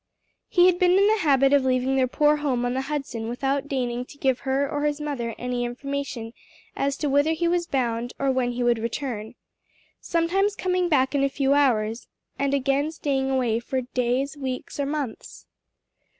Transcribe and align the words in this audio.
He 0.49 0.65
had 0.65 0.79
been 0.79 0.93
in 0.97 1.05
the 1.05 1.19
habit 1.19 1.53
of 1.53 1.63
leaving 1.63 1.95
their 1.95 2.07
poor 2.07 2.37
home 2.37 2.65
on 2.65 2.73
the 2.73 2.81
Hudson 2.81 3.29
without 3.29 3.67
deigning 3.67 4.03
to 4.05 4.17
give 4.17 4.39
her 4.39 4.67
or 4.67 4.85
his 4.85 4.99
mother 4.99 5.35
any 5.37 5.63
information 5.63 6.33
as 6.75 6.97
to 6.97 7.07
whither 7.07 7.33
he 7.33 7.47
was 7.47 7.67
bound 7.67 8.13
or 8.17 8.31
when 8.31 8.53
he 8.53 8.63
would 8.63 8.79
return; 8.79 9.35
sometimes 9.99 10.55
coming 10.55 10.89
back 10.89 11.13
in 11.13 11.23
a 11.23 11.29
few 11.29 11.53
hours, 11.53 12.07
and 12.39 12.55
again 12.55 12.91
staying 12.91 13.29
away 13.29 13.59
for 13.59 13.81
days, 13.81 14.35
weeks 14.35 14.79
or 14.79 14.87
months. 14.87 15.45